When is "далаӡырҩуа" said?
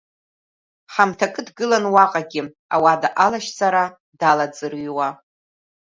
4.19-5.07